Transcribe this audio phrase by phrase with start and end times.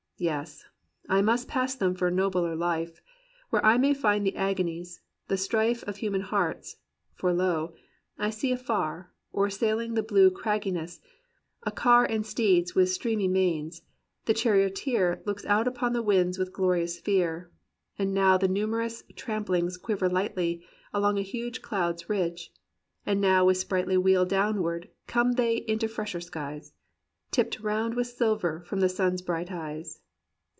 [0.23, 0.63] Yes,
[1.09, 3.01] I must pass them for a nobler life,
[3.49, 6.77] Where I may find the agonies, the strife Of human hearts:
[7.15, 7.73] for lo!
[8.19, 10.99] I see afar, O'ersailing the blue eragginess,
[11.63, 13.81] a car And steeds with streamy manes—
[14.25, 17.49] the charioteer Looks out upon the winds with glorious fear:
[17.97, 20.63] And now the numerous tramplings quiver lightly
[20.93, 22.53] Along a huge cloud's ridge:
[23.07, 26.73] and now with sprightly Wheel downward come they into fresher skies,
[27.31, 29.97] Tipt round with silver from the sun's bright eyes.